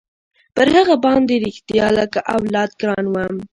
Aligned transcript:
پر 0.55 0.67
هغه 0.75 0.95
باندې 1.05 1.35
رښتيا 1.45 1.87
لکه 1.99 2.19
اولاد 2.35 2.71
ګران 2.81 3.05
وم. 3.09 3.35